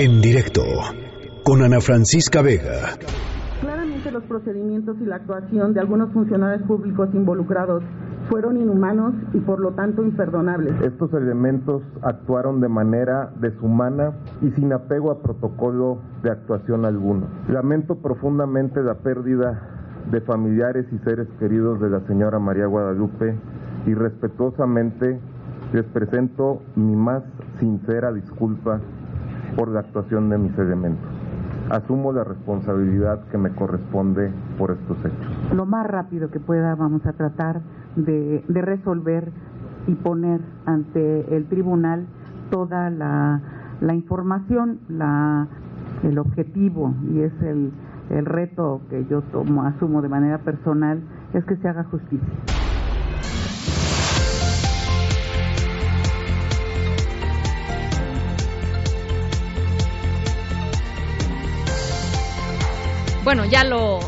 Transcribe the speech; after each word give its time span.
En 0.00 0.20
directo 0.20 0.62
con 1.42 1.60
Ana 1.60 1.80
Francisca 1.80 2.40
Vega. 2.40 2.94
Claramente 3.60 4.12
los 4.12 4.22
procedimientos 4.22 4.96
y 5.00 5.04
la 5.04 5.16
actuación 5.16 5.74
de 5.74 5.80
algunos 5.80 6.12
funcionarios 6.12 6.62
públicos 6.68 7.08
involucrados 7.14 7.82
fueron 8.30 8.60
inhumanos 8.60 9.14
y 9.34 9.40
por 9.40 9.58
lo 9.58 9.72
tanto 9.72 10.04
imperdonables. 10.04 10.80
Estos 10.82 11.12
elementos 11.14 11.82
actuaron 12.02 12.60
de 12.60 12.68
manera 12.68 13.32
deshumana 13.40 14.12
y 14.40 14.52
sin 14.52 14.72
apego 14.72 15.10
a 15.10 15.20
protocolo 15.20 15.98
de 16.22 16.30
actuación 16.30 16.84
alguno. 16.84 17.26
Lamento 17.48 17.96
profundamente 17.96 18.80
la 18.84 18.98
pérdida 18.98 19.60
de 20.12 20.20
familiares 20.20 20.86
y 20.92 20.98
seres 20.98 21.26
queridos 21.40 21.80
de 21.80 21.90
la 21.90 22.06
señora 22.06 22.38
María 22.38 22.66
Guadalupe 22.66 23.34
y 23.84 23.94
respetuosamente 23.94 25.18
les 25.72 25.84
presento 25.86 26.62
mi 26.76 26.94
más 26.94 27.24
sincera 27.58 28.12
disculpa 28.12 28.80
por 29.56 29.68
la 29.68 29.80
actuación 29.80 30.28
de 30.30 30.38
mis 30.38 30.56
elementos. 30.58 31.08
Asumo 31.70 32.12
la 32.12 32.24
responsabilidad 32.24 33.24
que 33.30 33.38
me 33.38 33.50
corresponde 33.50 34.32
por 34.56 34.70
estos 34.70 34.98
hechos. 35.00 35.54
Lo 35.54 35.66
más 35.66 35.86
rápido 35.86 36.30
que 36.30 36.40
pueda 36.40 36.74
vamos 36.74 37.04
a 37.04 37.12
tratar 37.12 37.60
de, 37.96 38.42
de 38.48 38.62
resolver 38.62 39.30
y 39.86 39.94
poner 39.94 40.40
ante 40.66 41.34
el 41.34 41.46
tribunal 41.46 42.06
toda 42.50 42.90
la, 42.90 43.40
información, 43.94 44.80
la, 44.88 45.46
el 46.02 46.18
objetivo 46.18 46.94
y 47.10 47.20
es 47.20 47.32
el, 47.42 47.72
el 48.10 48.26
reto 48.26 48.80
que 48.90 49.04
yo 49.06 49.22
tomo, 49.22 49.64
asumo 49.64 50.02
de 50.02 50.08
manera 50.08 50.38
personal, 50.38 51.00
es 51.32 51.44
que 51.44 51.56
se 51.56 51.68
haga 51.68 51.84
justicia. 51.84 52.28
Bueno, 63.28 63.44
ya 63.44 63.62
lo 63.62 63.98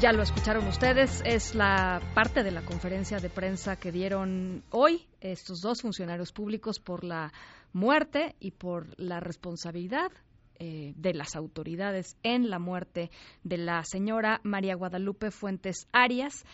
ya 0.00 0.12
lo 0.12 0.22
escucharon 0.22 0.64
ustedes, 0.68 1.22
es 1.26 1.56
la 1.56 2.00
parte 2.14 2.44
de 2.44 2.52
la 2.52 2.62
conferencia 2.62 3.18
de 3.18 3.28
prensa 3.28 3.74
que 3.74 3.90
dieron 3.90 4.62
hoy 4.70 5.08
estos 5.20 5.60
dos 5.60 5.82
funcionarios 5.82 6.30
públicos 6.30 6.78
por 6.78 7.02
la 7.02 7.32
muerte 7.72 8.36
y 8.38 8.52
por 8.52 8.86
la 8.96 9.18
responsabilidad 9.18 10.12
eh, 10.60 10.92
de 10.94 11.14
las 11.14 11.34
autoridades 11.34 12.16
en 12.22 12.48
la 12.48 12.60
muerte 12.60 13.10
de 13.42 13.58
la 13.58 13.82
señora 13.82 14.40
María 14.44 14.76
Guadalupe 14.76 15.32
Fuentes 15.32 15.88
Arias 15.90 16.44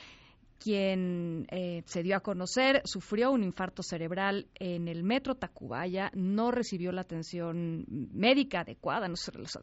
quien 0.58 1.46
eh, 1.50 1.82
se 1.86 2.02
dio 2.02 2.16
a 2.16 2.20
conocer, 2.20 2.82
sufrió 2.84 3.30
un 3.30 3.42
infarto 3.42 3.82
cerebral 3.82 4.46
en 4.54 4.88
el 4.88 5.02
metro 5.02 5.34
Tacubaya, 5.34 6.10
no 6.14 6.50
recibió 6.50 6.92
la 6.92 7.02
atención 7.02 7.84
médica 7.88 8.60
adecuada, 8.60 9.08
no 9.08 9.14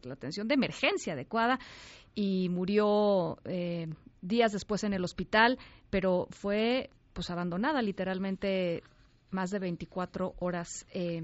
la 0.04 0.14
atención 0.14 0.48
de 0.48 0.56
emergencia 0.56 1.14
adecuada 1.14 1.60
y 2.16 2.50
murió 2.50 3.38
eh, 3.46 3.88
días 4.22 4.52
después 4.52 4.84
en 4.84 4.94
el 4.94 5.04
hospital, 5.04 5.58
pero 5.90 6.28
fue 6.32 6.90
pues 7.14 7.30
abandonada 7.30 7.82
literalmente 7.82 8.84
más 9.32 9.50
de 9.50 9.60
24 9.60 10.36
horas 10.40 10.86
eh, 10.94 11.22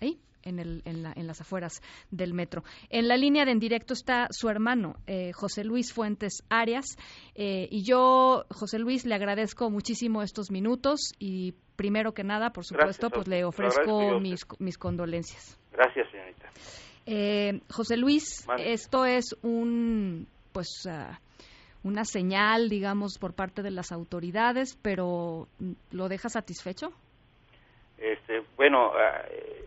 ahí 0.00 0.18
en, 0.46 0.58
el, 0.58 0.82
en, 0.84 1.02
la, 1.02 1.12
en, 1.14 1.26
las 1.26 1.40
afueras 1.40 1.82
del 2.10 2.32
metro. 2.32 2.62
En 2.88 3.08
la 3.08 3.16
línea 3.16 3.44
de 3.44 3.52
en 3.52 3.58
directo 3.58 3.92
está 3.92 4.28
su 4.30 4.48
hermano, 4.48 4.96
eh, 5.06 5.32
José 5.32 5.64
Luis 5.64 5.92
Fuentes 5.92 6.44
Arias, 6.48 6.96
eh, 7.34 7.68
y 7.70 7.84
yo, 7.84 8.44
José 8.50 8.78
Luis, 8.78 9.04
le 9.04 9.14
agradezco 9.14 9.70
muchísimo 9.70 10.22
estos 10.22 10.50
minutos 10.50 11.12
y 11.18 11.54
primero 11.76 12.12
que 12.12 12.24
nada, 12.24 12.50
por 12.50 12.64
supuesto, 12.64 13.10
pues 13.10 13.28
le 13.28 13.44
ofrezco 13.44 14.20
mis, 14.20 14.46
mis 14.58 14.78
condolencias. 14.78 15.58
Gracias, 15.72 16.10
señorita. 16.10 16.50
Eh, 17.06 17.60
José 17.70 17.96
Luis, 17.96 18.46
esto 18.58 19.04
es 19.04 19.36
un, 19.42 20.26
pues, 20.52 20.68
uh, 20.86 21.14
una 21.86 22.04
señal, 22.04 22.68
digamos, 22.68 23.18
por 23.18 23.34
parte 23.34 23.62
de 23.62 23.70
las 23.70 23.92
autoridades, 23.92 24.76
pero 24.82 25.48
¿lo 25.92 26.08
deja 26.08 26.28
satisfecho? 26.28 26.92
Este, 27.98 28.42
bueno, 28.56 28.92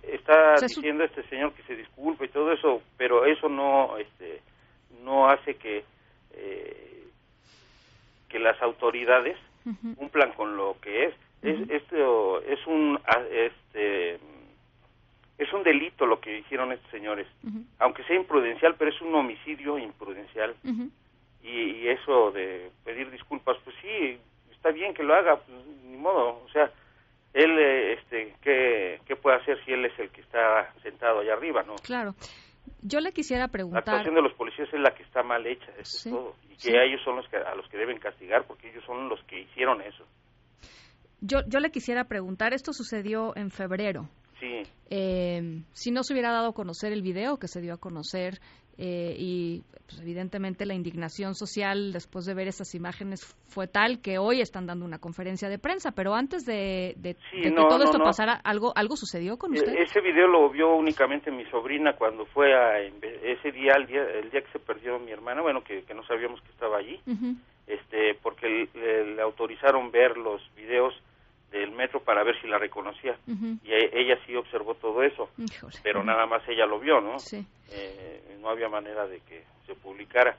está 0.03 0.55
diciendo 0.61 1.03
este 1.03 1.23
señor 1.23 1.53
que 1.53 1.63
se 1.63 1.75
disculpe 1.75 2.25
y 2.25 2.29
todo 2.29 2.51
eso, 2.51 2.81
pero 2.97 3.25
eso 3.25 3.49
no, 3.49 3.97
este, 3.97 4.41
no 5.03 5.29
hace 5.29 5.55
que 5.55 5.83
eh, 6.35 7.03
que 8.29 8.39
las 8.39 8.61
autoridades 8.61 9.37
uh 9.65 9.69
-huh. 9.71 9.95
cumplan 9.95 10.33
con 10.33 10.55
lo 10.55 10.75
que 10.81 11.05
es. 11.05 11.13
Uh 11.41 11.47
-huh. 11.47 11.63
es 11.63 11.81
esto 11.81 12.41
es 12.43 12.67
un 12.67 12.99
este 13.31 14.19
es 15.39 15.53
un 15.53 15.63
delito 15.63 16.05
lo 16.05 16.19
que 16.19 16.39
hicieron 16.39 16.71
estos 16.71 16.91
señores, 16.91 17.25
uh 17.43 17.47
-huh. 17.47 17.63
aunque 17.79 18.03
sea 18.03 18.15
imprudencial, 18.15 18.75
pero 18.77 18.91
es 18.91 19.01
un 19.01 19.15
homicidio 19.15 19.77
imprudencial. 19.77 20.53
Y, 21.41 21.47
y, 21.49 21.87
eso 21.87 22.31
de 22.31 22.69
pedir 22.83 23.09
disculpas, 23.09 23.55
pues 23.63 23.73
sí, 23.81 24.19
está 24.51 24.71
bien 24.71 24.93
que 24.93 25.03
lo 25.03 25.15
haga, 25.15 25.37
pues, 25.37 25.65
ni 25.85 25.95
modo, 25.95 26.41
o 26.45 26.49
sea, 26.51 26.69
él, 27.33 27.59
este, 27.97 28.35
¿qué, 28.41 28.99
¿qué 29.05 29.15
puede 29.15 29.37
hacer 29.37 29.63
si 29.65 29.71
él 29.71 29.85
es 29.85 29.97
el 29.99 30.09
que 30.09 30.21
está 30.21 30.73
sentado 30.81 31.19
allá 31.19 31.33
arriba, 31.33 31.63
no? 31.63 31.75
Claro. 31.75 32.15
Yo 32.81 32.99
le 32.99 33.11
quisiera 33.11 33.47
preguntar... 33.47 33.83
La 33.85 33.93
actuación 33.93 34.15
de 34.15 34.21
los 34.21 34.33
policías 34.33 34.67
es 34.71 34.79
la 34.79 34.91
que 34.91 35.03
está 35.03 35.23
mal 35.23 35.45
hecha, 35.45 35.71
eso 35.77 35.97
sí, 35.97 36.09
es 36.09 36.15
todo. 36.15 36.35
Y 36.45 36.53
que 36.53 36.71
sí. 36.71 36.75
a 36.75 36.83
ellos 36.83 37.01
son 37.03 37.17
los 37.17 37.27
que, 37.27 37.37
a 37.37 37.55
los 37.55 37.67
que 37.69 37.77
deben 37.77 37.99
castigar 37.99 38.45
porque 38.45 38.69
ellos 38.69 38.83
son 38.85 39.09
los 39.09 39.21
que 39.25 39.41
hicieron 39.41 39.81
eso. 39.81 40.05
Yo, 41.21 41.39
yo 41.47 41.59
le 41.59 41.71
quisiera 41.71 42.05
preguntar, 42.05 42.53
esto 42.53 42.71
sucedió 42.73 43.35
en 43.35 43.51
febrero. 43.51 44.09
Sí. 44.39 44.61
Eh, 44.89 45.61
si 45.73 45.91
no 45.91 46.03
se 46.03 46.13
hubiera 46.13 46.31
dado 46.31 46.49
a 46.49 46.53
conocer 46.53 46.93
el 46.93 47.01
video 47.01 47.37
que 47.37 47.47
se 47.47 47.59
dio 47.61 47.73
a 47.73 47.77
conocer 47.77 48.39
eh, 48.81 49.13
y 49.17 49.61
pues, 49.85 49.99
evidentemente 50.01 50.65
la 50.65 50.73
indignación 50.73 51.35
social 51.35 51.91
después 51.91 52.25
de 52.25 52.33
ver 52.33 52.47
esas 52.47 52.73
imágenes 52.75 53.25
fue 53.49 53.67
tal 53.67 53.99
que 54.01 54.17
hoy 54.17 54.39
están 54.39 54.65
dando 54.67 54.85
una 54.85 54.99
conferencia 54.99 55.49
de 55.49 55.59
prensa, 55.59 55.91
pero 55.91 56.13
antes 56.15 56.45
de, 56.45 56.93
de, 56.95 57.15
sí, 57.29 57.41
de 57.41 57.51
no, 57.51 57.63
que 57.63 57.67
todo 57.67 57.79
no, 57.79 57.83
esto 57.83 57.97
no. 57.97 58.05
pasara, 58.05 58.39
¿algo 58.43 58.71
algo 58.77 58.95
sucedió 58.95 59.37
con 59.37 59.51
usted? 59.51 59.73
E 59.75 59.83
ese 59.83 59.99
video 59.99 60.27
lo 60.27 60.49
vio 60.49 60.73
únicamente 60.75 61.29
mi 61.29 61.43
sobrina 61.51 61.93
cuando 61.97 62.25
fue 62.27 62.53
a 62.53 62.79
ese 62.79 63.51
día, 63.51 63.73
el 63.75 63.85
día, 63.85 64.03
el 64.03 64.31
día 64.31 64.41
que 64.41 64.51
se 64.53 64.59
perdió 64.59 64.97
mi 64.99 65.11
hermana, 65.11 65.41
bueno, 65.41 65.61
que, 65.61 65.83
que 65.83 65.93
no 65.93 66.03
sabíamos 66.05 66.39
que 66.41 66.49
estaba 66.51 66.77
allí, 66.77 67.01
uh 67.05 67.11
-huh. 67.11 67.35
este 67.67 68.15
porque 68.23 68.47
le, 68.73 69.15
le 69.15 69.21
autorizaron 69.21 69.91
ver 69.91 70.15
los 70.17 70.41
videos 70.55 70.93
del 71.51 71.71
metro 71.71 71.99
para 72.01 72.23
ver 72.23 72.39
si 72.41 72.47
la 72.47 72.57
reconocía 72.59 73.17
uh 73.27 73.31
-huh. 73.31 73.59
y 73.63 73.73
ella 73.73 74.17
sí 74.25 74.35
observó 74.35 74.75
todo 74.75 75.01
eso 75.03 75.29
Híjole. 75.37 75.73
pero 75.83 76.03
nada 76.03 76.25
más 76.27 76.47
ella 76.47 76.65
lo 76.65 76.79
vio 76.79 77.01
no 77.01 77.17
sí. 77.17 77.43
eh, 77.71 78.08
no 78.39 78.49
había 78.49 78.69
manera 78.69 79.07
de 79.07 79.19
que 79.21 79.43
se 79.65 79.75
publicara 79.75 80.37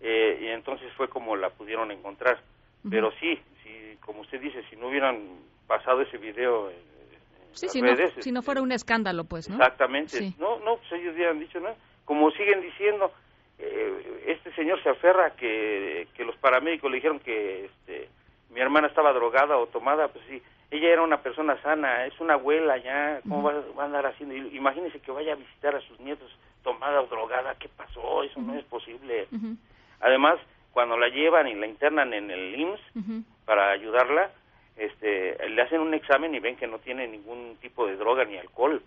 eh, 0.00 0.38
y 0.42 0.46
entonces 0.48 0.92
fue 0.94 1.08
como 1.08 1.36
la 1.36 1.50
pudieron 1.50 1.90
encontrar 1.90 2.36
uh 2.36 2.88
-huh. 2.88 2.90
pero 2.90 3.12
sí 3.20 3.38
sí 3.62 3.96
como 4.04 4.20
usted 4.22 4.40
dice 4.40 4.62
si 4.70 4.76
no 4.76 4.88
hubieran 4.88 5.18
pasado 5.66 6.00
ese 6.02 6.18
video 6.18 6.70
en, 6.70 6.76
en 6.76 7.54
sí, 7.56 7.66
las 7.66 7.72
si, 7.72 7.80
redes, 7.80 8.16
no, 8.16 8.22
si 8.22 8.32
no 8.32 8.42
fuera 8.42 8.62
un 8.62 8.72
escándalo 8.72 9.24
pues 9.24 9.48
no 9.48 9.56
exactamente 9.56 10.18
sí. 10.18 10.34
no 10.38 10.58
no 10.60 10.76
pues 10.76 10.92
ellos 10.92 11.14
hubieran 11.14 11.38
dicho 11.38 11.60
no 11.60 11.74
como 12.04 12.30
siguen 12.32 12.60
diciendo 12.60 13.12
eh, 13.58 14.22
este 14.26 14.52
señor 14.54 14.82
se 14.82 14.88
aferra 14.88 15.26
a 15.26 15.30
que, 15.36 16.08
que 16.14 16.24
los 16.24 16.36
paramédicos 16.36 16.90
le 16.90 16.96
dijeron 16.96 17.20
que 17.20 17.66
este 17.66 18.08
mi 18.50 18.60
hermana 18.60 18.88
estaba 18.88 19.12
drogada 19.12 19.56
o 19.56 19.66
tomada, 19.66 20.08
pues 20.08 20.24
sí, 20.28 20.42
ella 20.70 20.88
era 20.88 21.02
una 21.02 21.22
persona 21.22 21.60
sana, 21.62 22.06
es 22.06 22.18
una 22.20 22.34
abuela 22.34 22.76
ya, 22.78 23.20
¿cómo 23.22 23.38
uh 23.38 23.50
-huh. 23.50 23.74
va, 23.74 23.74
va, 23.76 23.82
a 23.82 23.86
andar 23.86 24.06
haciendo? 24.06 24.34
Imagínese 24.34 25.00
que 25.00 25.12
vaya 25.12 25.32
a 25.32 25.36
visitar 25.36 25.74
a 25.74 25.80
sus 25.80 25.98
nietos 26.00 26.30
tomada 26.62 27.00
o 27.00 27.06
drogada, 27.06 27.54
¿qué 27.56 27.68
pasó? 27.68 28.22
Eso 28.22 28.38
uh 28.38 28.42
-huh. 28.42 28.46
no 28.46 28.54
es 28.58 28.64
posible. 28.64 29.26
Uh 29.32 29.36
-huh. 29.36 29.56
Además, 30.00 30.38
cuando 30.72 30.96
la 30.96 31.08
llevan 31.08 31.48
y 31.48 31.54
la 31.54 31.66
internan 31.66 32.12
en 32.14 32.30
el 32.30 32.58
IMSS 32.58 33.24
para 33.44 33.72
ayudarla, 33.72 34.30
este, 34.76 35.48
le 35.48 35.62
hacen 35.62 35.80
un 35.80 35.94
examen 35.94 36.34
y 36.34 36.40
ven 36.40 36.56
que 36.56 36.66
no 36.66 36.78
tiene 36.78 37.06
ningún 37.06 37.56
tipo 37.60 37.86
de 37.86 37.96
droga 37.96 38.24
ni 38.24 38.38
alcohol. 38.38 38.80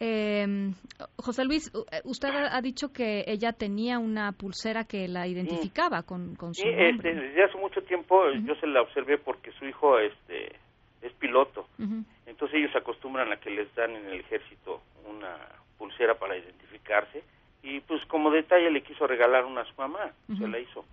Eh, 0.00 0.72
José 1.16 1.44
Luis, 1.44 1.70
usted 2.04 2.28
ha 2.28 2.60
dicho 2.60 2.92
que 2.92 3.24
ella 3.26 3.52
tenía 3.52 3.98
una 3.98 4.32
pulsera 4.32 4.84
que 4.84 5.06
la 5.08 5.26
identificaba 5.26 6.00
sí. 6.00 6.06
con, 6.06 6.34
con, 6.34 6.54
su 6.54 6.62
sí, 6.62 6.68
nombre. 6.68 6.90
Este, 6.90 7.14
desde 7.14 7.44
hace 7.44 7.58
mucho 7.58 7.80
tiempo 7.82 8.16
uh 8.16 8.32
-huh. 8.32 8.46
yo 8.46 8.54
se 8.56 8.66
la 8.66 8.82
observé 8.82 9.18
porque 9.18 9.52
su 9.52 9.64
hijo 9.64 9.98
este, 9.98 10.56
es 11.00 11.12
piloto. 11.14 11.68
Uh 11.78 11.84
-huh. 11.84 12.04
Entonces 12.26 12.58
ellos 12.58 12.74
acostumbran 12.74 13.32
a 13.32 13.36
que 13.36 13.50
les 13.50 13.72
dan 13.74 13.92
en 13.92 14.06
el 14.06 14.20
ejército 14.20 14.82
una 15.08 15.36
pulsera 15.84 16.14
para 16.14 16.36
identificarse 16.36 17.22
y 17.62 17.80
pues 17.80 18.04
como 18.06 18.30
detalle 18.30 18.70
le 18.70 18.82
quiso 18.82 19.06
regalar 19.06 19.44
una 19.44 19.62
a 19.62 19.64
su 19.64 19.74
mamá, 19.76 20.12
uh 20.28 20.32
-huh. 20.32 20.38
se 20.38 20.48
la 20.48 20.58
hizo. 20.58 20.84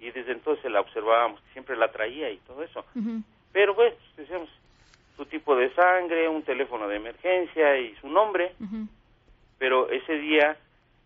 Y 0.00 0.10
desde 0.10 0.32
entonces 0.32 0.70
la 0.70 0.80
observábamos, 0.80 1.40
siempre 1.52 1.76
la 1.76 1.90
traía 1.90 2.30
y 2.30 2.38
todo 2.38 2.62
eso. 2.62 2.84
Pero 3.52 3.74
pues, 3.74 3.94
decíamos, 4.16 4.48
su 5.16 5.26
tipo 5.26 5.56
de 5.56 5.74
sangre, 5.74 6.28
un 6.28 6.42
teléfono 6.44 6.86
de 6.86 6.96
emergencia 6.96 7.76
y 7.78 7.94
su 7.96 8.08
nombre. 8.08 8.52
Pero 9.58 9.90
ese 9.90 10.14
día 10.18 10.56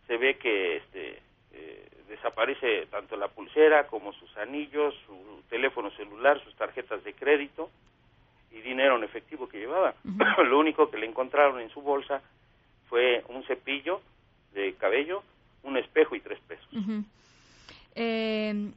se 0.06 0.17
ve 0.19 0.37
que 0.37 0.77
este 0.77 1.19
eh, 1.53 1.89
desaparece 2.09 2.87
tanto 2.91 3.17
la 3.17 3.29
pulsera 3.29 3.87
como 3.87 4.12
sus 4.12 4.37
anillos, 4.37 4.94
su 5.06 5.43
teléfono 5.49 5.91
celular, 5.93 6.43
sus 6.44 6.55
tarjetas 6.56 7.03
de 7.05 7.15
crédito 7.15 7.71
y 8.53 8.61
dinero 8.61 8.97
en 8.97 9.05
efectivo 9.05 9.49
que 9.49 9.59
llevaba. 9.61 9.94
Lo 10.44 10.59
único 10.59 10.91
que 10.91 10.99
le 10.99 11.06
encontraron 11.06 11.59
en 11.61 11.71
su 11.71 11.81
bolsa 11.81 12.21
fue 12.88 13.25
un 13.29 13.44
cepillo 13.44 14.00
de 14.53 14.75
cabello, 14.75 15.23
un 15.62 15.77
espejo 15.77 16.15
y 16.15 16.21
tres 16.21 16.38
pesos. 16.47 16.69
eh, 17.94 18.71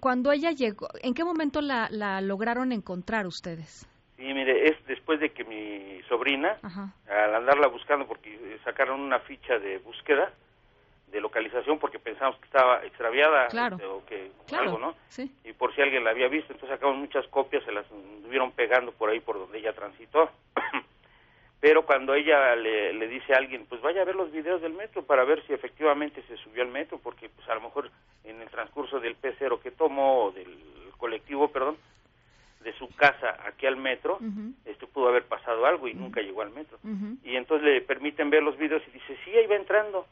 cuando 0.00 0.32
ella 0.32 0.50
llegó, 0.50 0.88
¿en 1.02 1.14
qué 1.14 1.24
momento 1.24 1.60
la, 1.60 1.88
la, 1.90 2.20
lograron 2.20 2.72
encontrar 2.72 3.26
ustedes? 3.26 3.88
Sí, 4.16 4.22
mire, 4.22 4.68
es 4.68 4.86
después 4.86 5.20
de 5.20 5.30
que 5.30 5.44
mi 5.44 6.02
sobrina, 6.08 6.58
al 7.08 7.34
andarla 7.34 7.68
buscando, 7.68 8.06
porque 8.06 8.58
sacaron 8.64 9.00
una 9.00 9.18
ficha 9.20 9.58
de 9.58 9.78
búsqueda, 9.78 10.32
de 11.10 11.20
localización, 11.20 11.78
porque 11.78 11.98
pensamos 11.98 12.36
que 12.38 12.46
estaba 12.46 12.84
extraviada 12.84 13.48
o 13.88 14.04
que 14.04 14.30
algo, 14.56 14.78
¿no? 14.78 14.94
Sí. 15.08 15.32
Y 15.44 15.52
por 15.52 15.74
si 15.74 15.80
alguien 15.80 16.04
la 16.04 16.10
había 16.10 16.28
visto, 16.28 16.52
entonces 16.52 16.76
sacamos 16.76 16.96
muchas 16.96 17.26
copias, 17.28 17.64
se 17.64 17.72
las 17.72 17.84
estuvieron 17.84 18.52
pegando 18.52 18.92
por 18.92 19.10
ahí 19.10 19.20
por 19.20 19.38
donde 19.38 19.58
ella 19.58 19.72
transitó. 19.72 20.30
Pero 21.64 21.86
cuando 21.86 22.12
ella 22.12 22.54
le, 22.56 22.92
le, 22.92 23.08
dice 23.08 23.32
a 23.32 23.38
alguien, 23.38 23.64
pues 23.64 23.80
vaya 23.80 24.02
a 24.02 24.04
ver 24.04 24.16
los 24.16 24.30
videos 24.30 24.60
del 24.60 24.74
metro 24.74 25.02
para 25.02 25.24
ver 25.24 25.42
si 25.46 25.54
efectivamente 25.54 26.22
se 26.28 26.36
subió 26.36 26.62
al 26.62 26.68
metro, 26.68 27.00
porque 27.02 27.30
pues 27.30 27.48
a 27.48 27.54
lo 27.54 27.62
mejor 27.62 27.90
en 28.24 28.38
el 28.42 28.50
transcurso 28.50 29.00
del 29.00 29.18
P0 29.18 29.62
que 29.62 29.70
tomó, 29.70 30.30
del 30.32 30.58
colectivo, 30.98 31.48
perdón, 31.48 31.78
de 32.62 32.74
su 32.74 32.94
casa 32.94 33.38
aquí 33.46 33.64
al 33.64 33.78
metro, 33.78 34.18
esto 34.66 34.86
pudo 34.88 35.08
haber 35.08 35.24
pasado 35.24 35.64
algo 35.64 35.88
y 35.88 35.94
nunca 35.94 36.20
llegó 36.20 36.42
al 36.42 36.50
metro. 36.50 36.76
Y 37.22 37.34
entonces 37.34 37.66
le 37.66 37.80
permiten 37.80 38.28
ver 38.28 38.42
los 38.42 38.58
videos 38.58 38.82
y 38.86 38.90
dice, 38.90 39.16
sí, 39.24 39.30
ahí 39.30 39.46
va 39.46 39.56
entrando 39.56 40.06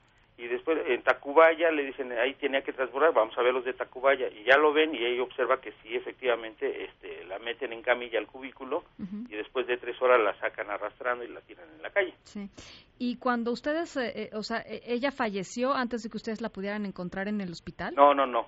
Tacubaya 1.33 1.71
le 1.71 1.85
dicen 1.85 2.13
ahí 2.13 2.35
tenía 2.35 2.63
que 2.63 2.73
transbordar, 2.73 3.15
vamos 3.15 3.37
a 3.39 3.43
ver 3.43 3.55
los 3.55 3.65
de 3.65 3.73
Tacubaya 3.73 4.29
y 4.29 4.45
ya 4.45 4.59
lo 4.59 4.73
ven 4.73 4.95
y 4.95 4.99
ella 4.99 5.23
observa 5.23 5.61
que 5.61 5.73
sí 5.83 5.95
efectivamente 5.95 6.85
este 6.85 7.25
la 7.25 7.39
meten 7.39 7.73
en 7.73 7.81
camilla 7.81 8.19
al 8.19 8.27
cubículo 8.27 8.85
y 8.99 9.35
después 9.35 9.67
de 9.67 9.79
tres 9.79 10.01
horas 10.03 10.21
la 10.21 10.39
sacan 10.39 10.71
arrastrando 10.71 11.25
y 11.25 11.29
la 11.29 11.41
tiran 11.41 11.67
en 11.75 11.83
la 11.83 11.91
calle. 11.91 12.15
Sí. 12.25 12.51
Y 12.99 13.17
cuando 13.17 13.51
ustedes, 13.51 13.97
eh, 13.97 14.13
eh, 14.15 14.31
o 14.35 14.43
sea, 14.43 14.59
e, 14.59 14.83
ella 14.87 15.11
falleció 15.11 15.73
antes 15.73 16.03
de 16.03 16.11
que 16.11 16.19
ustedes 16.19 16.41
la 16.41 16.51
pudieran 16.51 16.85
encontrar 16.85 17.29
en 17.29 17.41
el 17.41 17.51
hospital. 17.51 17.95
No, 17.97 18.15
no, 18.15 18.27
no. 18.27 18.47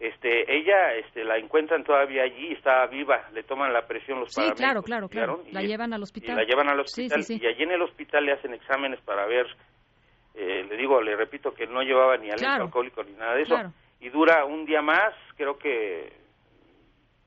Este, 0.00 0.52
ella, 0.54 0.94
este, 0.94 1.24
la 1.24 1.38
encuentran 1.38 1.84
todavía 1.84 2.24
allí, 2.24 2.52
está 2.52 2.84
viva, 2.86 3.28
le 3.32 3.44
toman 3.44 3.72
la 3.72 3.86
presión 3.86 4.20
los 4.20 4.32
sí, 4.32 4.42
claro, 4.56 4.82
claro, 4.82 5.08
claro. 5.08 5.42
la 5.52 5.62
llevan 5.62 5.92
al 5.94 6.02
hospital. 6.02 6.34
Y 6.34 6.40
la 6.40 6.44
llevan 6.44 6.68
al 6.68 6.80
hospital 6.80 7.24
y 7.28 7.46
allí 7.46 7.62
en 7.62 7.70
el 7.70 7.82
hospital 7.82 8.26
le 8.26 8.32
hacen 8.32 8.52
exámenes 8.52 9.00
para 9.02 9.24
ver 9.26 9.46
eh, 10.34 10.66
le 10.68 10.76
digo, 10.76 11.00
le 11.00 11.16
repito 11.16 11.54
que 11.54 11.66
no 11.66 11.82
llevaba 11.82 12.16
ni 12.16 12.30
aliento 12.30 12.64
alcohólico 12.64 13.02
ni 13.04 13.12
nada 13.12 13.34
de 13.34 13.42
eso, 13.42 13.56
y 14.00 14.08
dura 14.08 14.44
un 14.44 14.66
día 14.66 14.82
más, 14.82 15.14
creo 15.36 15.56
que 15.56 16.12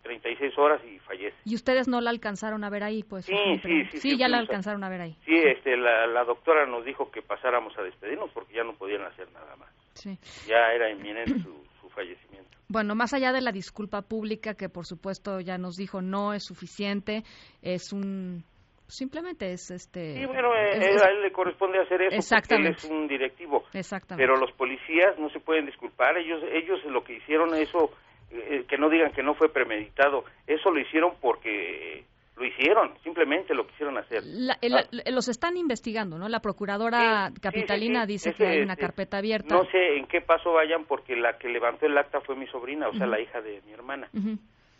36 0.03 0.57
horas 0.57 0.81
y 0.85 0.99
fallece. 0.99 1.35
¿Y 1.45 1.55
ustedes 1.55 1.87
no 1.87 2.01
la 2.01 2.09
alcanzaron 2.09 2.63
a 2.63 2.69
ver 2.69 2.83
ahí? 2.83 3.03
pues 3.03 3.25
Sí, 3.25 3.35
sí, 3.63 3.85
sí. 3.91 3.97
Sí, 3.97 4.17
ya 4.17 4.27
la 4.27 4.37
alcanzaron 4.37 4.83
a 4.83 4.89
ver 4.89 5.01
ahí. 5.01 5.15
Sí, 5.25 5.35
este, 5.35 5.75
la, 5.75 6.23
doctora 6.23 6.65
nos 6.65 6.85
dijo 6.85 7.11
que 7.11 7.21
pasáramos 7.21 7.77
a 7.77 7.83
despedirnos 7.83 8.29
porque 8.31 8.53
ya 8.53 8.63
no 8.63 8.73
podían 8.73 9.03
hacer 9.03 9.31
nada 9.31 9.55
más. 9.57 9.69
Sí. 9.93 10.17
Ya 10.47 10.71
era 10.73 10.89
inminente 10.89 11.39
su, 11.39 11.65
su 11.81 11.89
fallecimiento. 11.89 12.57
Bueno, 12.69 12.95
más 12.95 13.13
allá 13.13 13.31
de 13.31 13.41
la 13.41 13.51
disculpa 13.51 14.01
pública, 14.01 14.55
que 14.55 14.69
por 14.69 14.85
supuesto 14.85 15.39
ya 15.39 15.57
nos 15.57 15.75
dijo 15.75 16.01
no 16.01 16.33
es 16.33 16.43
suficiente, 16.43 17.23
es 17.61 17.93
un 17.93 18.43
simplemente 18.87 19.51
es 19.51 19.69
este 19.71 20.15
sí 20.15 20.25
bueno 20.25 20.55
eh, 20.55 20.97
a 21.03 21.09
él 21.09 21.21
le 21.21 21.31
corresponde 21.31 21.79
hacer 21.79 22.01
eso 22.03 22.35
porque 22.35 22.55
él 22.55 22.67
es 22.67 22.83
un 22.85 23.07
directivo. 23.07 23.65
Exactamente. 23.73 24.25
Pero 24.25 24.39
los 24.39 24.51
policías 24.53 25.17
no 25.19 25.29
se 25.29 25.39
pueden 25.39 25.65
disculpar. 25.65 26.17
Ellos 26.17 26.41
ellos 26.51 26.83
lo 26.85 27.03
que 27.03 27.13
hicieron 27.13 27.53
eso 27.55 27.91
eh, 28.31 28.65
que 28.67 28.77
no 28.77 28.89
digan 28.89 29.11
que 29.11 29.23
no 29.23 29.35
fue 29.35 29.49
premeditado 29.49 30.25
eso 30.45 30.71
lo 30.71 30.79
hicieron 30.79 31.13
porque 31.21 32.03
lo 32.35 32.45
hicieron 32.45 32.93
simplemente 33.03 33.53
lo 33.55 33.65
quisieron 33.65 33.97
hacer. 33.97 34.21
Ah. 34.49 35.09
los 35.09 35.27
están 35.29 35.57
investigando 35.57 36.17
no 36.17 36.27
la 36.27 36.41
procuradora 36.41 37.31
capitalina 37.41 38.05
dice 38.05 38.33
que 38.33 38.45
hay 38.45 38.61
una 38.61 38.73
este, 38.73 38.85
carpeta 38.85 39.17
abierta. 39.17 39.55
no 39.55 39.63
sé 39.71 39.97
en 39.97 40.07
qué 40.07 40.21
paso 40.21 40.53
vayan 40.53 40.85
porque 40.85 41.15
la 41.15 41.37
que 41.37 41.47
levantó 41.47 41.85
el 41.85 41.97
acta 41.97 42.19
fue 42.21 42.35
mi 42.35 42.47
sobrina 42.47 42.89
o 42.89 42.93
sea 42.93 43.07
la 43.07 43.19
hija 43.19 43.41
de 43.41 43.61
mi 43.65 43.71
hermana 43.71 44.09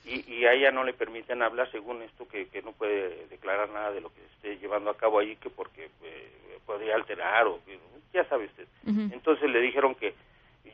y, 0.07 0.45
a 0.45 0.54
ella 0.54 0.71
no 0.71 0.83
le 0.83 0.94
permiten 0.94 1.42
hablar 1.42 1.69
según 1.71 2.01
esto 2.01 2.27
que, 2.27 2.48
no 2.63 2.71
puede 2.71 3.27
declarar 3.27 3.69
nada 3.69 3.92
de 3.92 4.01
lo 4.01 4.09
que 4.09 4.24
esté 4.25 4.57
llevando 4.57 4.89
a 4.89 4.98
cabo 4.98 5.19
ahí 5.19 5.36
que 5.36 5.50
porque 5.50 5.89
eh, 6.04 6.59
podría 6.65 6.95
alterar 6.95 7.45
o 7.48 7.59
ya 8.13 8.24
sabe 8.30 8.45
usted. 8.45 8.68
Entonces 8.86 9.50
le 9.50 9.59
dijeron 9.59 9.95
que 9.95 10.13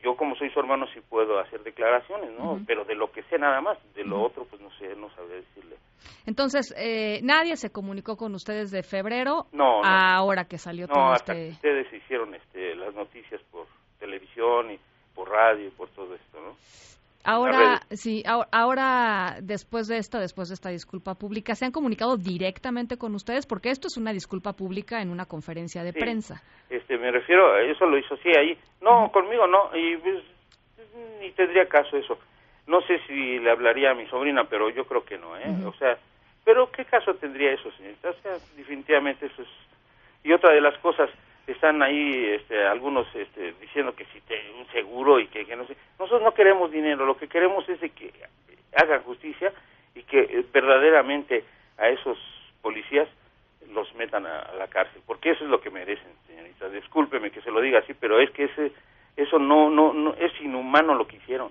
yo 0.02 0.16
como 0.16 0.36
soy 0.36 0.50
su 0.50 0.60
hermano 0.60 0.86
sí 0.92 1.00
puedo 1.08 1.38
hacer 1.38 1.62
declaraciones 1.62 2.30
no 2.38 2.60
pero 2.66 2.84
de 2.84 2.94
lo 2.94 3.10
que 3.10 3.22
sé 3.24 3.38
nada 3.38 3.60
más 3.60 3.78
de 3.94 4.04
lo 4.04 4.22
otro 4.22 4.44
pues 4.44 4.60
no 4.60 4.70
sé 4.78 4.94
no 4.96 5.08
sabría 5.14 5.36
decirle. 5.36 5.76
Entonces 6.26 6.74
eh, 6.76 7.20
nadie 7.22 7.56
se 7.56 7.70
comunicó 7.70 8.16
con 8.16 8.34
ustedes 8.34 8.70
de 8.70 8.82
febrero 8.82 9.46
no, 9.52 9.82
ahora 9.82 10.44
que 10.44 10.58
salió 10.58 10.86
todo 10.86 11.12
hasta 11.12 11.32
este 11.32 11.44
que 11.46 11.52
ustedes 11.52 11.92
hicieron 11.92 12.34
este 12.34 12.74
las 12.76 12.94
noticias 12.94 13.40
por 13.50 13.66
televisión 13.98 14.72
y 14.72 14.78
por 15.14 15.30
radio 15.30 15.68
y 15.68 15.70
por 15.70 15.88
todo 15.90 16.14
esto 16.14 16.40
no 16.40 16.54
Ahora, 17.24 17.80
sí, 17.90 18.22
ahora, 18.26 19.36
después 19.40 19.88
de 19.88 19.96
esta, 19.96 20.20
después 20.20 20.48
de 20.48 20.54
esta 20.54 20.68
disculpa 20.68 21.14
pública, 21.14 21.54
¿se 21.54 21.64
han 21.64 21.72
comunicado 21.72 22.18
directamente 22.18 22.98
con 22.98 23.14
ustedes? 23.14 23.46
Porque 23.46 23.70
esto 23.70 23.88
es 23.88 23.96
una 23.96 24.12
disculpa 24.12 24.52
pública 24.52 25.00
en 25.00 25.08
una 25.08 25.24
conferencia 25.24 25.82
de 25.82 25.94
prensa. 25.94 26.42
Este, 26.68 26.98
me 26.98 27.10
refiero, 27.10 27.56
eso 27.58 27.86
lo 27.86 27.96
hizo 27.96 28.16
sí 28.18 28.28
ahí. 28.36 28.58
No, 28.82 29.10
conmigo 29.10 29.46
no, 29.46 29.70
y 29.74 29.96
pues, 29.96 30.22
ni 31.20 31.30
tendría 31.30 31.66
caso 31.66 31.96
eso. 31.96 32.18
No 32.66 32.82
sé 32.82 33.00
si 33.06 33.38
le 33.38 33.50
hablaría 33.50 33.92
a 33.92 33.94
mi 33.94 34.06
sobrina, 34.06 34.44
pero 34.44 34.68
yo 34.68 34.84
creo 34.84 35.04
que 35.04 35.16
no, 35.16 35.36
¿eh? 35.38 35.54
O 35.66 35.72
sea, 35.74 35.98
pero 36.44 36.70
¿qué 36.70 36.84
caso 36.84 37.14
tendría 37.14 37.52
eso, 37.52 37.70
señorita? 37.72 38.10
O 38.10 38.14
sea, 38.22 38.32
definitivamente 38.56 39.26
eso 39.26 39.42
es... 39.42 39.48
Y 40.24 40.32
otra 40.32 40.52
de 40.52 40.60
las 40.60 40.76
cosas, 40.78 41.10
están 41.46 41.82
ahí 41.82 42.24
este, 42.26 42.64
algunos 42.64 43.06
este, 43.14 43.52
diciendo 43.60 43.94
que 43.94 44.06
si 44.06 44.20
te, 44.22 44.34
un 44.58 44.66
seguro 44.72 45.20
y 45.20 45.26
que, 45.28 45.44
no 45.56 45.66
sé. 45.66 45.76
Nosotros 45.98 46.22
no 46.22 46.32
queremos 46.32 46.70
dinero, 46.70 47.04
lo 47.04 47.16
que 47.16 47.28
queremos 47.28 47.68
es 47.68 47.80
que 47.92 48.12
hagan 48.76 49.02
justicia 49.02 49.52
y 49.94 50.02
que 50.02 50.20
eh, 50.20 50.44
verdaderamente 50.52 51.44
a 51.78 51.88
esos 51.88 52.18
policías 52.62 53.08
los 53.72 53.92
metan 53.94 54.26
a, 54.26 54.52
la 54.58 54.68
cárcel, 54.68 55.02
porque 55.06 55.30
eso 55.30 55.44
es 55.44 55.50
lo 55.50 55.60
que 55.60 55.70
merecen, 55.70 56.08
señorita. 56.26 56.68
Discúlpeme 56.68 57.30
que 57.30 57.42
se 57.42 57.50
lo 57.50 57.60
diga 57.60 57.80
así, 57.80 57.94
pero 57.94 58.20
es 58.20 58.30
que 58.30 58.44
ese 58.44 58.72
eso 59.16 59.38
no 59.38 59.70
no 59.70 59.92
no 59.92 60.14
es 60.14 60.32
inhumano 60.40 60.94
lo 60.94 61.06
que 61.06 61.16
hicieron. 61.16 61.50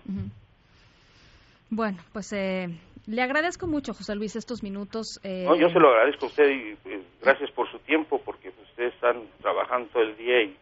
Bueno, 1.69 1.98
pues 2.12 2.31
eh, 2.34 2.69
le 3.06 3.22
agradezco 3.22 3.68
mucho, 3.68 3.94
José 3.94 4.16
Luis, 4.16 4.36
estos 4.36 4.64
minutos. 4.64 5.20
Eh... 5.24 5.46
No, 5.46 5.56
yo 5.56 5.70
se 5.70 5.80
lo 5.80 5.90
agradezco 5.90 6.26
a 6.26 6.30
usted 6.30 6.50
y 6.50 6.78
gracias 7.22 7.52
por 7.52 7.70
su 7.70 7.80
tiempo, 7.80 8.22
porque 8.24 8.52
pues, 8.52 8.70
ustedes 8.70 8.94
están 8.94 9.24
trabajando 9.42 9.90
todo 9.92 10.04
el 10.04 10.16
día 10.18 10.42
y, 10.44 10.58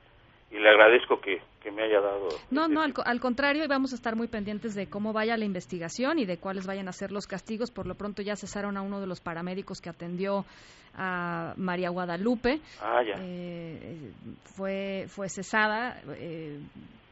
le 0.52 0.70
agradezco 0.70 1.22
que, 1.22 1.42
me 1.72 1.84
haya 1.84 2.02
dado. 2.02 2.28
No, 2.50 2.64
este 2.64 2.74
no, 2.74 2.82
al, 2.82 2.94
al, 3.06 3.20
contrario, 3.22 3.64
y 3.64 3.68
vamos 3.68 3.94
a 3.94 3.96
estar 3.96 4.16
muy 4.16 4.28
pendientes 4.28 4.76
de 4.76 4.90
cómo 4.90 5.14
vaya 5.14 5.38
la 5.38 5.46
investigación 5.46 6.20
y 6.20 6.26
de 6.26 6.38
cuáles 6.38 6.68
vayan 6.68 6.90
a 6.90 6.92
ser 6.92 7.12
los 7.12 7.26
castigos. 7.26 7.72
Por 7.72 7.88
lo 7.88 7.96
pronto 7.96 8.22
ya 8.22 8.36
cesaron 8.36 8.76
a 8.76 8.82
uno 8.82 9.00
de 9.00 9.08
los 9.08 9.22
paramédicos 9.22 9.80
que 9.80 9.90
atendió 9.90 10.44
a 10.96 11.54
María 11.56 11.90
Guadalupe. 11.90 12.60
Ah, 12.82 13.02
ya. 13.02 13.16
Eh, 13.20 14.12
fue, 14.44 15.06
fue 15.08 15.30
cesada. 15.30 16.02
Eh, 16.18 16.60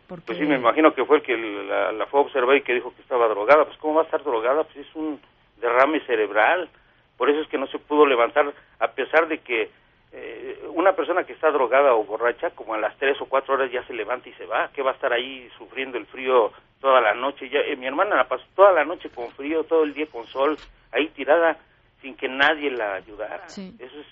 pues 0.09 0.39
sí, 0.39 0.45
me 0.45 0.55
imagino 0.55 0.93
que 0.93 1.05
fue 1.05 1.17
el 1.17 1.23
que 1.23 1.37
la, 1.37 1.91
la 1.91 2.05
fue 2.07 2.19
a 2.19 2.23
observar 2.23 2.57
y 2.57 2.63
que 2.63 2.73
dijo 2.73 2.93
que 2.95 3.01
estaba 3.01 3.27
drogada. 3.27 3.65
Pues 3.65 3.77
¿cómo 3.77 3.95
va 3.95 4.01
a 4.01 4.05
estar 4.05 4.23
drogada? 4.23 4.63
Pues 4.63 4.87
es 4.87 4.95
un 4.95 5.19
derrame 5.59 5.99
cerebral. 6.01 6.69
Por 7.17 7.29
eso 7.29 7.41
es 7.41 7.47
que 7.47 7.57
no 7.57 7.67
se 7.67 7.79
pudo 7.79 8.05
levantar, 8.05 8.53
a 8.79 8.87
pesar 8.91 9.27
de 9.27 9.39
que 9.39 9.69
eh, 10.11 10.63
una 10.73 10.93
persona 10.93 11.23
que 11.23 11.33
está 11.33 11.51
drogada 11.51 11.93
o 11.93 12.03
borracha, 12.03 12.51
como 12.51 12.73
a 12.73 12.77
las 12.77 12.97
tres 12.97 13.19
o 13.21 13.25
cuatro 13.25 13.53
horas 13.53 13.71
ya 13.71 13.83
se 13.85 13.93
levanta 13.93 14.29
y 14.29 14.33
se 14.33 14.45
va, 14.45 14.69
que 14.71 14.81
va 14.81 14.91
a 14.91 14.93
estar 14.95 15.13
ahí 15.13 15.49
sufriendo 15.57 15.97
el 15.97 16.05
frío 16.07 16.51
toda 16.79 17.01
la 17.01 17.13
noche. 17.13 17.49
Ya, 17.49 17.59
eh, 17.59 17.75
mi 17.75 17.85
hermana 17.85 18.15
la 18.15 18.27
pasó 18.27 18.45
toda 18.55 18.71
la 18.71 18.85
noche 18.85 19.09
con 19.09 19.29
frío, 19.31 19.63
todo 19.65 19.83
el 19.83 19.93
día 19.93 20.07
con 20.07 20.25
sol, 20.27 20.57
ahí 20.91 21.07
tirada 21.09 21.57
sin 22.01 22.15
que 22.15 22.27
nadie 22.27 22.71
la 22.71 22.95
ayudara. 22.95 23.45
Eso 23.45 23.71
es 23.77 24.07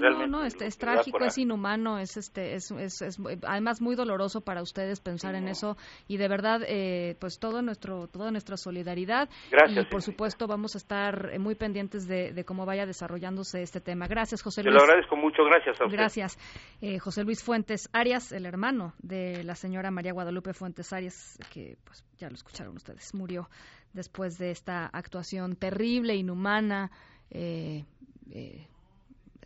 no, 0.00 0.26
no, 0.26 0.44
este, 0.44 0.66
es 0.66 0.78
trágico, 0.78 1.24
es 1.24 1.38
inhumano, 1.38 1.98
es 1.98 2.16
este, 2.16 2.54
es, 2.54 2.70
es, 2.70 3.18
además 3.46 3.80
muy 3.80 3.96
doloroso 3.96 4.40
para 4.40 4.62
ustedes 4.62 5.00
pensar 5.00 5.34
en 5.34 5.48
eso 5.48 5.76
y 6.08 6.16
de 6.16 6.28
verdad, 6.28 6.62
eh, 6.66 7.16
pues 7.20 7.38
todo 7.38 7.62
nuestro, 7.62 8.06
toda 8.06 8.30
nuestra 8.30 8.56
solidaridad. 8.56 9.28
Gracias. 9.50 9.86
Y 9.86 9.90
por 9.90 10.02
supuesto 10.02 10.46
vamos 10.46 10.74
a 10.74 10.78
estar 10.78 11.30
eh, 11.32 11.38
muy 11.38 11.54
pendientes 11.54 12.06
de, 12.06 12.44
cómo 12.44 12.66
vaya 12.66 12.86
desarrollándose 12.86 13.62
este 13.62 13.80
tema. 13.80 14.06
Gracias, 14.06 14.42
José 14.42 14.62
Luis. 14.62 14.74
Te 14.74 14.78
lo 14.78 14.84
agradezco 14.84 15.16
mucho, 15.16 15.44
gracias 15.44 15.80
a 15.80 15.84
usted. 15.84 15.96
Gracias, 15.96 16.38
eh, 16.80 16.98
José 16.98 17.24
Luis 17.24 17.42
Fuentes 17.42 17.88
Arias, 17.92 18.32
el 18.32 18.46
hermano 18.46 18.94
de 18.98 19.44
la 19.44 19.54
señora 19.54 19.90
María 19.90 20.12
Guadalupe 20.12 20.52
Fuentes 20.52 20.92
Arias, 20.92 21.38
que 21.52 21.76
pues 21.84 22.04
ya 22.18 22.28
lo 22.28 22.34
escucharon 22.34 22.76
ustedes, 22.76 23.14
murió 23.14 23.48
después 23.92 24.38
de 24.38 24.50
esta 24.50 24.86
actuación 24.86 25.56
terrible, 25.56 26.14
inhumana. 26.14 26.90
Eh, 27.34 27.84
eh, 28.30 28.66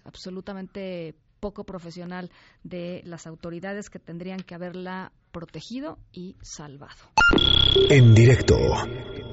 absolutamente 0.04 1.14
poco 1.40 1.64
profesional 1.64 2.30
de 2.64 3.02
las 3.04 3.26
autoridades 3.26 3.90
que 3.90 3.98
tendrían 3.98 4.40
que 4.40 4.54
haberla 4.54 5.12
protegido 5.30 5.98
y 6.12 6.36
salvado. 6.42 7.12
En 7.90 8.14
directo 8.14 8.56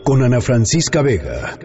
con 0.04 0.24
Ana 0.24 0.42
Francisca 0.42 1.02
Vega. 1.02 1.58